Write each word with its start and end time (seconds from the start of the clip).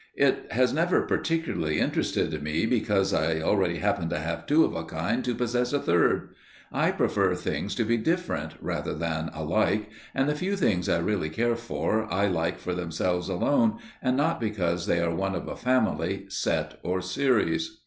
It 0.15 0.51
has 0.51 0.73
never 0.73 1.03
particularly 1.03 1.79
interested 1.79 2.33
me, 2.41 2.65
because 2.65 3.13
I 3.13 3.39
already 3.39 3.77
happened 3.77 4.09
to 4.09 4.17
have 4.17 4.47
two 4.47 4.65
of 4.65 4.73
a 4.73 4.83
kind, 4.83 5.23
to 5.23 5.35
possess 5.35 5.73
a 5.73 5.79
third. 5.79 6.29
I 6.71 6.89
prefer 6.89 7.35
things 7.35 7.75
to 7.75 7.83
be 7.83 7.97
different 7.97 8.53
rather 8.59 8.95
than 8.95 9.29
alike, 9.31 9.91
and 10.15 10.27
the 10.27 10.33
few 10.33 10.55
things 10.57 10.89
I 10.89 10.97
really 10.97 11.29
care 11.29 11.55
for 11.55 12.11
I 12.11 12.25
like 12.25 12.57
for 12.57 12.73
themselves 12.73 13.29
alone, 13.29 13.77
and 14.01 14.17
not 14.17 14.39
because 14.39 14.87
they 14.87 14.99
are 15.01 15.13
one 15.13 15.35
of 15.35 15.47
a 15.47 15.55
family, 15.55 16.25
set 16.29 16.79
or 16.81 17.03
series. 17.03 17.77